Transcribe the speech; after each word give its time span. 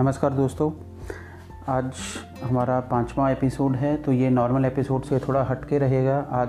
नमस्कार 0.00 0.30
दोस्तों। 0.30 0.70
आज 1.68 1.92
हमारा 2.44 2.80
पांचवा 2.80 3.30
एपिसोड 3.30 3.76
है 3.76 3.96
तो 3.96 4.12
ये 4.12 4.30
नॉर्मल 4.30 4.64
एपिसोड 4.64 5.02
से 5.02 5.18
थोड़ा 5.18 5.42
हट 5.42 5.64
के 5.64 5.78
रहेगा। 5.78 6.18
आज 6.30 6.48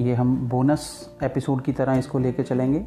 ये 0.00 0.14
हम 0.14 0.48
बोनस 0.48 1.10
एपिसोड 1.22 1.62
की 1.62 1.72
तरह 1.72 1.92
इसको 1.92 2.18
लेके 2.18 2.42
चलेंगे। 2.42 2.78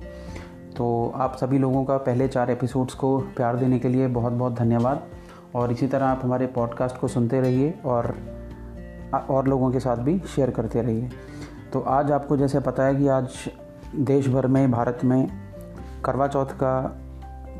तो 0.77 1.13
आप 1.15 1.35
सभी 1.35 1.57
लोगों 1.57 1.85
का 1.85 1.97
पहले 1.97 2.27
चार 2.27 2.51
एपिसोड्स 2.51 2.93
को 2.93 3.19
प्यार 3.19 3.57
देने 3.57 3.79
के 3.79 3.89
लिए 3.89 4.07
बहुत 4.07 4.33
बहुत 4.33 4.53
धन्यवाद। 4.53 5.07
और 5.55 5.71
इसी 5.71 5.87
तरह 5.87 6.05
आप 6.05 6.21
हमारे 6.23 6.47
पॉडकास्ट 6.47 6.97
को 6.97 7.07
सुनते 7.07 7.41
रहिए 7.41 7.79
और 7.85 8.15
और 9.29 9.47
लोगों 9.47 9.71
के 9.71 9.79
साथ 9.79 9.97
भी 9.97 10.19
शेयर 10.19 10.49
करते 10.49 10.81
रहिए। 10.81 11.09
तो 11.73 11.79
आज 11.79 12.11
आपको 12.11 12.37
जैसे 12.37 12.59
पता 12.59 12.83
है 12.83 12.95
कि 12.95 13.07
आज 13.07 13.29
देश 13.95 14.29
भर 14.29 14.47
में, 14.47 14.71
भारत 14.71 14.99
में 15.03 15.27
करवा 16.05 16.27
चौथ 16.27 16.45
का 16.45 17.01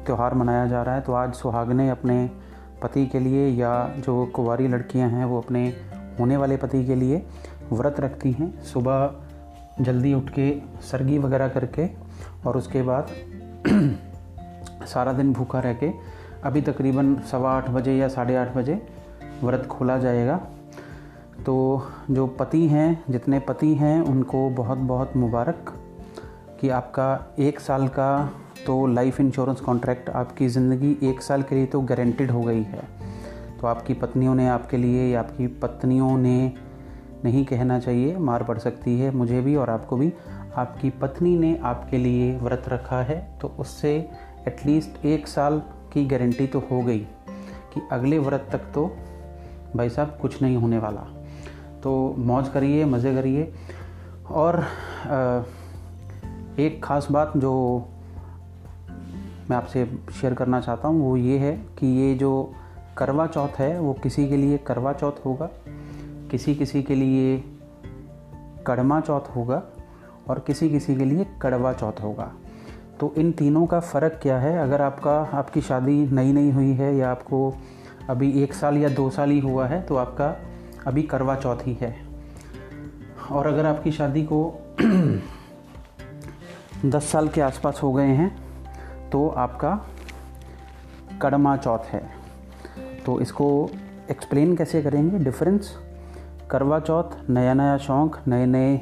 त्यौहार 0.05 0.33
मनाया 0.33 0.65
जा 0.67 0.81
रहा 0.83 0.95
है 0.95 1.01
तो 1.01 1.13
आज 1.13 1.33
सुहागने 1.33 1.89
अपने 1.89 2.29
पति 2.83 3.05
के 3.05 3.19
लिए 3.19 3.47
या 3.47 3.73
जो 3.97 4.25
कुंवारी 4.25 4.67
लड़कियाँ 4.67 5.09
हैं, 5.09 5.25
वो 5.25 5.41
अपने 5.41 5.67
होने 6.19 6.37
वाले 6.37 6.57
पति 6.57 6.85
के 6.85 6.95
लिए 6.95 7.25
व्रत 7.71 7.99
रखती 7.99 8.31
हैं। 8.31 8.61
सुबह 8.63 9.15
जल्दी 9.81 10.13
उठ 10.13 10.29
के 10.29 10.61
सरगी 10.81 11.17
वगैरह 11.17 11.47
करके 11.47 11.89
और 12.47 12.57
उसके 12.57 12.81
बाद 12.81 13.07
सारा 14.85 15.13
दिन 15.13 15.33
भूखा 15.33 15.59
रह 15.59 15.73
के 15.73 15.91
अभी 16.43 16.61
तकरीबन 16.61 17.15
सवा 17.31 17.51
आठ 17.51 17.69
बजे 17.69 17.95
या 17.95 18.07
साढ़े 18.07 18.35
आठ 18.35 18.55
बजे 18.55 18.87
व्रत 19.43 19.65
खोला 19.65 19.97
जाएगा। 19.97 20.37
तो 21.45 21.55
जो 22.11 22.27
पति 22.27 22.67
हैं, 22.67 23.03
जितने 23.09 23.39
पति 23.39 23.73
हैं, 23.75 24.01
उनको 24.01 24.49
बहुत 24.49 24.77
बहुत 24.77 25.15
मुबारक 25.17 25.73
कि 26.61 26.69
आपका 26.69 27.35
एक 27.39 27.59
साल 27.59 27.87
का 27.87 28.09
तो 28.65 28.85
लाइफ 28.87 29.19
इंश्योरेंस 29.19 29.59
कॉन्ट्रैक्ट 29.61 30.09
आपकी 30.09 30.47
ज़िंदगी 30.47 30.97
एक 31.09 31.21
साल 31.21 31.43
के 31.43 31.55
लिए 31.55 31.65
तो 31.65 31.81
गारंटेड 31.81 32.31
हो 32.31 32.41
गई 32.41 32.61
है। 32.63 32.83
तो 33.61 33.67
आपकी 33.67 33.93
पत्नियों 33.93 34.35
ने 34.35 34.47
आपके 34.49 34.77
लिए 34.77 35.05
या 35.13 35.19
आपकी 35.19 35.47
पत्नियों 35.47 36.17
ने 36.17 36.51
नहीं 37.23 37.45
कहना 37.45 37.79
चाहिए, 37.79 38.17
मार 38.17 38.43
पड़ 38.43 38.57
सकती 38.57 38.99
है 38.99 39.11
मुझे 39.15 39.41
भी 39.41 39.55
और 39.55 39.69
आपको 39.69 39.97
भी। 39.97 40.11
आपकी 40.55 40.89
पत्नी 41.01 41.35
ने 41.37 41.57
आपके 41.63 41.97
लिए 41.97 42.37
व्रत 42.39 42.63
रखा 42.69 43.01
है 43.01 43.19
तो 43.41 43.47
उससे 43.59 43.93
एटलीस्ट 44.47 45.05
एक 45.05 45.27
साल 45.27 45.61
की 45.93 46.05
गारंटी 46.05 46.47
तो 46.47 46.59
हो 46.71 46.81
गई 46.81 46.99
कि 47.73 47.81
अगले 47.91 48.19
व्रत 48.19 48.47
तक 48.51 48.71
तो 48.75 48.85
भाई 49.75 49.89
साहब 49.89 50.17
कुछ 50.21 50.41
नहीं 50.41 50.57
होने 50.57 50.77
वाला। 50.77 51.01
तो 51.83 52.15
मौज 52.17 52.49
करिए, 52.49 52.85
मज़े 52.85 53.13
करिए। 53.15 53.51
और 54.31 54.59
एक 56.59 56.79
ख़ास 56.83 57.07
बात 57.11 57.33
जो 57.37 57.53
मैं 59.49 59.57
आपसे 59.57 59.97
शेयर 60.21 60.33
करना 60.33 60.61
चाहता 60.61 60.87
हूँ, 60.87 61.01
वो 61.01 61.17
ये 61.17 61.37
है 61.37 61.65
कि 61.79 61.87
ये 61.87 62.15
जो 62.15 62.53
करवा 62.97 63.27
चौथ 63.27 63.47
है, 63.47 63.79
वो 63.79 63.93
किसी 63.93 64.29
के 64.29 64.37
लिए 64.37 64.57
करवा 64.57 64.93
चौथ 64.93 65.11
होगा, 65.25 65.49
किसी 66.31 66.55
किसी 66.55 66.83
के 66.83 66.95
लिए 66.95 67.43
कड़मा 68.67 69.01
चौथ 69.01 69.35
होगा 69.35 69.63
और 70.29 70.39
किसी 70.39 70.69
किसी 70.69 70.95
के 70.95 71.05
लिए 71.05 71.27
कड़वा 71.41 71.73
चौथ 71.73 72.03
होगा। 72.03 72.31
तो 72.99 73.13
इन 73.17 73.31
तीनों 73.31 73.65
का 73.65 73.79
फ़र्क 73.79 74.19
क्या 74.21 74.39
है? 74.39 74.57
अगर 74.57 74.81
आपका, 74.81 75.11
आपकी 75.11 75.61
शादी 75.61 76.11
नई 76.11 76.33
नई 76.33 76.51
हुई 76.51 76.73
है 76.73 76.95
या 76.95 77.11
आपको 77.11 77.55
अभी 78.09 78.43
एक 78.43 78.53
साल 78.53 78.77
या 78.77 78.89
दो 78.89 79.09
साल 79.09 79.29
ही 79.29 79.39
हुआ 79.39 79.67
है 79.67 79.81
तो 79.81 79.95
आपका 79.95 80.35
अभी 80.87 81.03
करवा 81.03 81.35
चौथ 81.35 81.57
ही 81.63 81.73
है। 81.73 82.07
और 83.31 83.47
अगर 83.47 83.65
आपकी 83.65 83.91
शादी 83.91 84.23
को 84.23 84.61
दस 86.85 87.03
साल 87.03 87.27
के 87.27 87.41
आसपास 87.41 87.79
हो 87.83 87.93
गए 87.93 88.03
हैं 88.03 88.44
तो 89.15 89.27
आपका 89.29 89.69
कड़मा 91.21 91.55
चौथ 91.57 91.85
है। 91.87 92.01
तो 93.05 93.19
इसको 93.21 93.69
एक्सप्लेन 94.11 94.55
कैसे 94.55 94.81
करेंगे? 94.81 95.19
डिफरेंस 95.19 95.69
करवा 96.49 96.79
चौथ 96.79 97.29
नया 97.29 97.53
नया 97.53 97.77
शौक़ 97.77 98.17
नए 98.29 98.45
नए 98.45 98.75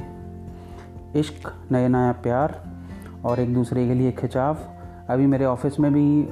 इश्क 1.15 1.51
नया 1.71 1.87
नया 1.87 2.11
प्यार 2.23 2.59
और 3.25 3.39
एक 3.39 3.53
दूसरे 3.53 3.87
के 3.87 3.93
लिए 3.93 4.11
खिंचाव। 4.11 4.57
अभी 5.09 5.25
मेरे 5.25 5.45
ऑफ़िस 5.45 5.79
में 5.79 5.91
भी 5.93 6.23
आ, 6.23 6.25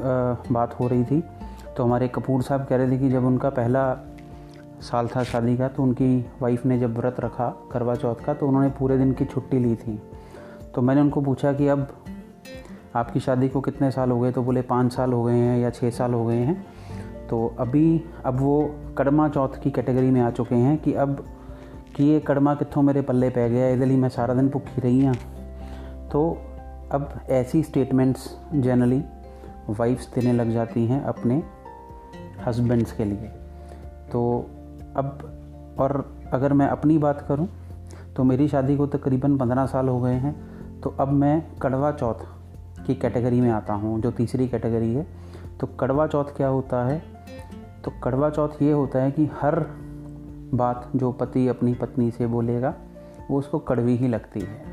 बात 0.52 0.80
हो 0.80 0.88
रही 0.88 1.04
थी 1.04 1.24
तो 1.78 1.84
हमारे 1.84 2.08
कपूर 2.08 2.42
साहब 2.42 2.66
कह 2.66 2.76
रहे 2.76 2.92
थे 2.92 2.98
कि 2.98 3.10
जब 3.10 3.26
उनका 3.26 3.50
पहला 3.50 3.94
साल 4.82 5.08
था 5.08 5.24
शादी 5.24 5.58
का 5.58 5.68
तो 5.68 5.84
उनकी 5.84 6.26
वाइफ 6.42 6.66
ने 6.66 6.80
जब 6.80 6.98
व्रत 6.98 7.20
रखा 7.20 7.56
करवा 7.72 7.96
चौथ 7.96 8.26
का 8.26 8.34
तो 8.34 8.48
उन्होंने 8.48 8.70
पूरे 8.70 8.98
दिन 8.98 9.12
की 9.14 9.26
छुट्टी 9.26 9.60
ली 9.60 9.76
थी। 9.76 10.02
तो 10.76 10.82
मैंने 10.82 11.02
उनको 11.02 11.22
पूछा 11.22 11.54
कि 11.54 11.68
अब 11.68 11.88
आपकी 12.96 13.20
शादी 13.20 13.50
को 13.50 13.62
कितने 13.62 13.92
साल 13.92 14.12
हो 14.12 14.20
गए? 14.20 14.32
तो 14.32 14.44
बोले 14.44 14.62
पाँच 14.62 14.94
साल 14.94 15.14
हो 15.14 15.24
गए 15.24 15.36
हैं 15.36 15.60
या 15.60 15.70
छः 15.70 15.90
साल 15.90 16.14
हो 16.14 16.26
गए 16.26 16.40
हैं। 16.40 16.66
तो 17.30 17.56
अभी, 17.60 18.06
अब 18.26 18.40
वो 18.40 18.76
कड़मा 18.98 19.30
चौथ 19.30 19.62
की 19.64 19.72
कैटेगरी 19.72 20.12
में 20.12 20.22
आ 20.22 20.30
चुके 20.30 20.56
हैं 20.56 20.78
कि 20.78 20.94
अब 20.94 21.26
कि 21.96 22.04
ये 22.04 22.20
कड़मा 22.20 22.56
कितों 22.56 22.82
मेरे 22.82 23.02
पल्ले 23.02 23.30
पै 23.30 23.50
गया 23.50 23.70
इधर 23.70 23.88
ही 23.88 23.96
मैं 23.96 24.10
सारा 24.10 24.34
दिन 24.34 24.50
भुखी 24.50 24.82
रही 24.82 25.06
हाँ। 25.06 25.16
तो 26.12 26.38
अब 26.92 27.20
ऐसी 27.30 27.64
स्टेटमेंट्स 27.64 28.38
जनरली 28.54 29.04
वाइफ्स 29.70 30.14
देने 30.14 30.34
लग 30.34 30.52
जाती 30.52 30.86
हैं 30.86 31.04
अपने 31.04 31.44
हस्बैंड्स 32.48 32.92
के 32.92 33.06
लिए। 33.06 33.32
तो 34.12 34.50
अब, 34.96 35.32
और 35.80 36.16
अगर 36.34 36.54
मैं 36.54 36.68
अपनी 36.68 36.98
बात 36.98 37.26
करूँ 37.28 37.48
तो 38.16 38.24
मेरी 38.24 38.48
शादी 38.48 38.78
को 38.78 38.88
तकरीबन 38.88 39.38
पंद्रह 39.38 39.66
साल 39.66 39.88
हो 39.88 40.02
गए 40.02 40.14
हैं। 40.14 40.36
तो 40.82 40.96
अब 41.00 41.08
मैं 41.08 41.60
कड़वा 41.62 41.92
चौथ 41.92 42.26
की 42.88 42.96
कैटेगरी 42.96 43.42
में 43.42 43.50
आता 43.52 43.74
हूँ, 43.74 44.00
जो 44.02 44.12
तीसरी 44.12 44.48
कैटेगरी 44.48 44.94
है। 44.94 45.06
तो 45.60 45.68
कड़वा 45.68 46.08
चौथ 46.08 46.26
क्या 46.26 46.48
होता 46.48 46.86
है? 46.86 47.02
तो 47.86 47.92
कड़वा 48.04 48.30
चौथ 48.30 48.62
ये 48.62 48.72
होता 48.72 49.00
है 49.00 49.12
कि 49.12 49.26
हर 49.42 49.60
बात 50.54 50.90
जो 50.96 51.12
पति 51.12 51.48
अपनी 51.48 51.74
पत्नी 51.74 52.12
से 52.12 52.28
बोलेगा, 52.28 52.74
वो 53.32 53.40
उसको 53.40 53.60
कड़वी 53.60 53.96
ही 53.96 54.08
लगती 54.08 54.40
है। 54.40 54.70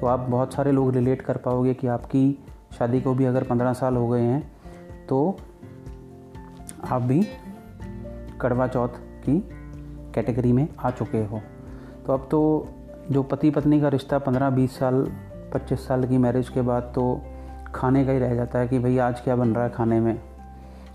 तो 0.00 0.06
आप 0.06 0.20
बहुत 0.20 0.54
सारे 0.54 0.72
लोग 0.72 0.90
रिलेट 0.94 1.22
कर 1.22 1.36
पाओगे 1.36 1.74
कि 1.74 1.86
आपकी 1.86 2.44
शादी 2.78 3.00
को 3.00 3.14
भी 3.14 3.24
अगर 3.24 3.42
पंद्रह 3.42 3.72
साल 3.72 3.96
हो 3.96 4.08
गए 4.08 4.22
हैं 4.22 5.06
तो 5.06 5.36
आप 6.84 7.02
भी 7.02 7.22
कड़वा 8.40 8.66
चौथ 8.66 8.98
की 9.24 9.38
कैटेगरी 10.14 10.52
में 10.52 10.68
आ 10.80 10.90
चुके 10.90 11.24
हो। 11.24 11.40
तो 12.06 12.12
अब 12.12 12.28
तो 12.30 12.68
जो 13.10 13.22
पति 13.22 13.50
पत्नी 13.50 13.80
का 13.80 13.88
रिश्ता 13.88 14.18
पंद्रह 14.18 14.50
बीस 14.50 14.78
साल 14.78 15.06
पच्चीस 15.52 15.86
साल 15.88 16.04
की 16.04 16.18
मैरिज 16.18 16.48
के 16.48 16.62
बाद 16.62 16.82
तो 16.94 17.20
खाने 17.74 18.04
का 18.04 18.12
ही 18.12 18.18
रह 18.18 18.34
जाता 18.34 18.58
है 18.58 18.68
कि 18.68 18.78
भाई 18.78 18.98
आज 18.98 19.20
क्या 19.20 19.36
बन 19.36 19.48
रहा 19.48 19.64
है 19.64 19.70
खाने 19.70 20.00
में? 20.00 20.20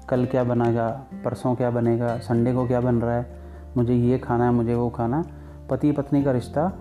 कल 0.09 0.25
क्या 0.25 0.43
बनेगा? 0.43 0.87
परसों 1.25 1.55
क्या 1.55 1.69
बनेगा? 1.71 2.17
संडे 2.17 2.53
को 2.53 2.67
क्या 2.67 2.81
बन 2.81 2.95
रहा 2.95 3.15
है? 3.15 3.25
मुझे 3.77 3.93
ये 3.93 4.17
खाना 4.17 4.45
है 4.45 4.51
मुझे 4.51 4.75
वो 4.75 4.89
खाना 4.89 5.23
पति 5.69 5.91
पत्नी 5.91 6.23
का 6.23 6.31
रिश्ता 6.31 6.71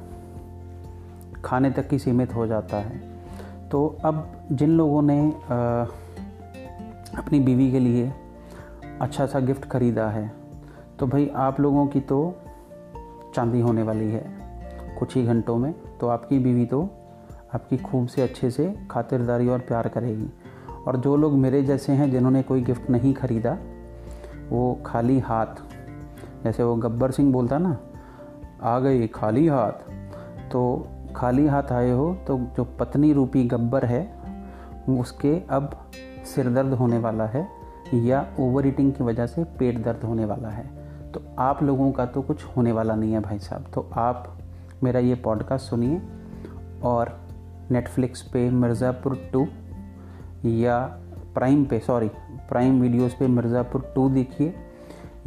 खाने 1.44 1.70
तक 1.70 1.88
ही 1.92 1.98
सीमित 1.98 2.34
हो 2.34 2.46
जाता 2.46 2.76
है। 2.76 3.00
तो 3.70 3.86
अब 4.04 4.26
जिन 4.52 4.70
लोगों 4.70 5.02
ने 5.02 5.20
आ, 5.28 5.84
अपनी 7.18 7.40
बीवी 7.40 7.70
के 7.72 7.78
लिए 7.78 8.12
अच्छा 9.00 9.26
सा 9.26 9.40
गिफ्ट 9.40 9.64
ख़रीदा 9.64 10.08
है 10.10 10.32
तो 10.98 11.06
भाई 11.06 11.30
आप 11.34 11.60
लोगों 11.60 11.86
की 11.86 12.00
तो 12.00 12.36
चांदी 13.34 13.60
होने 13.60 13.82
वाली 13.82 14.10
है। 14.10 14.24
कुछ 14.98 15.14
ही 15.16 15.26
घंटों 15.26 15.56
में 15.56 15.74
तो 16.00 16.08
आपकी 16.08 16.38
बीवी 16.38 16.66
तो 16.66 16.88
आपकी 17.54 17.76
खूब 17.76 18.06
से 18.06 18.22
अच्छे 18.22 18.50
से 18.50 18.74
खातिरदारी 18.90 19.48
और 19.48 19.58
प्यार 19.58 19.88
करेगी। 19.88 20.28
और 20.86 20.96
जो 20.96 21.16
लोग 21.16 21.32
मेरे 21.32 21.62
जैसे 21.62 21.92
हैं, 21.92 22.10
जिन्होंने 22.10 22.42
कोई 22.42 22.62
गिफ्ट 22.62 22.90
नहीं 22.90 23.14
ख़रीदा, 23.14 23.56
वो 24.50 24.80
खाली 24.86 25.18
हाथ, 25.18 25.62
जैसे 26.44 26.62
वो 26.62 26.74
गब्बर 26.76 27.10
सिंह 27.10 27.32
बोलता 27.32 27.58
ना, 27.58 27.76
आ 28.62 28.78
गए 28.78 29.06
खाली 29.06 29.46
हाथ। 29.46 30.50
तो 30.52 30.88
खाली 31.16 31.46
हाथ 31.46 31.72
आए 31.72 31.90
हो 31.90 32.14
तो 32.26 32.38
जो 32.56 32.64
पत्नी 32.80 33.12
रूपी 33.12 33.44
गब्बर 33.44 33.84
है, 33.84 34.02
उसके 34.90 35.34
अब 35.50 35.70
सिर 36.24 36.50
दर्द 36.50 36.72
होने 36.72 36.98
वाला 36.98 37.26
है, 37.26 37.46
या 37.94 38.26
ओवर 38.40 38.66
ईटिंग 38.66 38.92
की 38.92 39.04
वजह 39.04 39.26
से 39.26 39.44
पेट 39.58 39.82
दर्द 39.82 40.04
होने 40.04 40.24
वाला 40.24 40.48
है। 40.48 40.64
तो 41.12 41.22
आप 41.38 41.62
लोगों 41.62 41.90
का 41.92 42.06
तो 42.06 42.22
कुछ 42.22 42.44
होने 42.46 42.72
वाला 42.72 42.94
नहीं 42.94 43.12
है 43.12 43.20
भाई 43.20 43.38
साहब। 43.38 43.64
तो 43.74 43.88
आप 43.92 44.36
मेरा 44.82 45.00
ये 45.00 45.14
पॉडकास्ट 45.14 45.70
सुनिए, 45.70 46.00
और 46.84 47.19
नेटफ्लिक्स 47.70 48.22
पे 48.22 48.48
मिर्ज़ापुर 48.50 49.16
टू 49.32 49.46
या 50.46 50.78
प्राइम 51.34 51.64
पे 51.64 51.78
सॉरी 51.78 52.08
प्राइम 52.48 52.80
वीडियोस 52.80 53.14
पे 53.14 53.26
मिर्ज़ापुर 53.28 53.92
टू 53.94 54.08
देखिए 54.08 54.54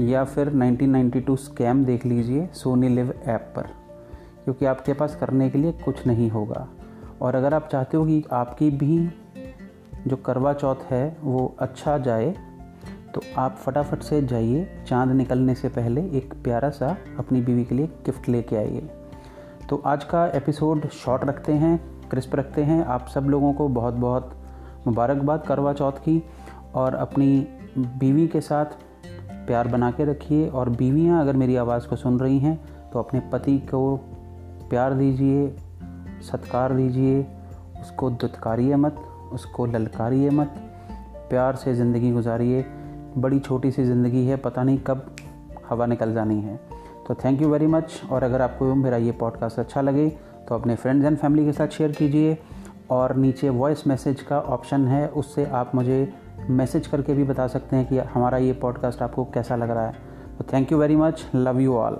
या 0.01 0.23
फिर 0.23 0.49
1992 0.51 1.37
स्कैम 1.37 1.83
देख 1.85 2.05
लीजिए 2.05 2.47
सोनी 2.53 2.89
लिव 2.89 3.13
ऐप 3.25 3.53
पर, 3.55 3.67
क्योंकि 4.43 4.65
आपके 4.65 4.93
पास 4.93 5.15
करने 5.15 5.49
के 5.49 5.57
लिए 5.57 5.71
कुछ 5.85 6.05
नहीं 6.07 6.29
होगा। 6.29 6.67
और 7.21 7.35
अगर 7.35 7.53
आप 7.53 7.67
चाहते 7.71 7.97
हो 7.97 8.05
कि 8.05 8.23
आपकी 8.31 8.69
भी 8.71 8.97
जो 10.07 10.15
करवा 10.15 10.53
चौथ 10.53 10.83
है 10.89 11.05
वो 11.21 11.45
अच्छा 11.59 11.97
जाए 11.99 12.33
तो 13.13 13.21
आप 13.37 13.55
फटाफट 13.55 14.01
से 14.01 14.21
जाइए, 14.21 14.67
चाँद 14.87 15.11
निकलने 15.11 15.55
से 15.55 15.69
पहले 15.69 16.01
एक 16.17 16.33
प्यारा 16.43 16.69
सा 16.71 16.95
अपनी 17.19 17.41
बीवी 17.41 17.65
के 17.65 17.75
लिए 17.75 17.87
गिफ्ट 18.05 18.29
लेके 18.29 18.55
आइए। 18.55 18.89
तो 19.69 19.81
आज 19.85 20.03
का 20.03 20.25
एपिसोड 20.27 20.87
शॉर्ट 20.93 21.23
रखते 21.25 21.53
हैं। 21.53 21.79
क्रिस्प 22.13 22.35
रखते 22.35 22.63
हैं। 22.63 22.83
आप 22.85 23.07
सब 23.07 23.25
लोगों 23.25 23.53
को 23.53 23.67
बहुत 23.67 23.93
बहुत 23.93 24.31
मुबारकबाद, 24.87 25.43
करवा 25.43 25.73
चौथ 25.73 25.91
की। 25.91 26.23
और 26.75 26.95
अपनी 26.95 27.47
बीवी 27.99 28.27
के 28.27 28.41
साथ 28.41 28.65
प्यार 29.47 29.67
बना 29.67 29.89
के 29.91 30.05
रखिए। 30.05 30.47
और 30.47 30.69
बीवियाँ 30.69 31.21
अगर 31.21 31.35
मेरी 31.35 31.55
आवाज़ 31.55 31.87
को 31.87 31.95
सुन 31.95 32.19
रही 32.19 32.39
हैं 32.39 32.59
तो 32.91 32.99
अपने 32.99 33.19
पति 33.31 33.57
को 33.69 33.95
प्यार 34.69 34.93
दीजिए, 34.93 35.47
सत्कार 36.21 36.73
दीजिए। 36.73 37.21
उसको 37.81 38.09
दुत्कारिए 38.09 38.75
मत, 38.75 38.95
उसको 39.33 39.65
ललकारिए 39.65 40.29
मत। 40.29 40.53
प्यार 41.29 41.55
से 41.55 41.73
ज़िंदगी 41.73 42.11
गुजारिए। 42.11 42.65
बड़ी 43.17 43.39
छोटी 43.39 43.71
सी 43.71 43.83
ज़िंदगी 43.83 44.25
है, 44.25 44.35
पता 44.37 44.63
नहीं 44.63 44.77
कब 44.79 45.05
हवा 45.69 45.85
निकल 45.85 46.13
जानी 46.13 46.39
है। 46.41 46.59
तो 47.07 47.15
थैंक 47.15 47.41
यू 47.41 47.49
वेरी 47.49 47.67
मच 47.67 48.01
और 48.11 48.23
अगर 48.23 48.41
आपको 48.41 48.73
मेरा 48.75 48.97
ये 48.97 49.11
पॉडकास्ट 49.11 49.59
अच्छा 49.59 49.81
लगे 49.81 50.07
तो 50.49 50.55
अपने 50.55 50.75
फ्रेंड्स 50.75 51.05
एंड 51.05 51.17
फैमिली 51.17 51.45
के 51.45 51.51
साथ 51.51 51.67
शेयर 51.67 51.91
कीजिए 51.91 52.37
और 52.89 53.15
नीचे 53.15 53.49
वॉइस 53.49 53.87
मैसेज 53.87 54.21
का 54.21 54.39
ऑप्शन 54.39 54.87
है, 54.87 55.07
उससे 55.07 55.45
आप 55.45 55.75
मुझे 55.75 56.13
मैसेज 56.49 56.87
करके 56.87 57.13
भी 57.13 57.23
बता 57.23 57.47
सकते 57.47 57.75
हैं 57.75 57.87
कि 57.87 57.97
हमारा 57.97 58.37
ये 58.37 58.53
पॉडकास्ट 58.53 59.01
आपको 59.01 59.25
कैसा 59.25 59.55
लग 59.55 59.71
रहा 59.71 59.85
है। 59.87 59.93
तो 60.37 60.45
thank 60.53 60.71
you 60.71 60.77
very 60.77 60.95
much 60.95 61.25
love 61.35 61.59
you 61.59 61.75
all 61.75 61.99